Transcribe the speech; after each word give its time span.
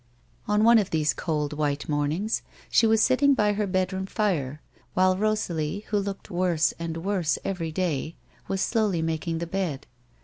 On 0.47 0.63
one 0.63 0.79
of 0.79 0.89
thesi' 0.89 1.15
cold, 1.15 1.53
while 1.53 1.77
mornings 1.87 2.41
she 2.71 2.87
was 2.87 3.03
sitting 3.03 3.35
b_v 3.35 3.53
her 3.55 3.67
bedroom 3.67 4.07
tire, 4.07 4.59
while 4.95 5.15
liosalic, 5.15 5.83
who 5.89 5.99
looked 5.99 6.31
worse 6.31 6.73
and 6.79 7.05
worse 7.05 7.37
t'vt'rv 7.45 7.71
ihiy, 7.71 8.15
was 8.47 8.61
slowly 8.61 9.03
making 9.03 9.37
the 9.37 9.45
bed. 9.45 9.85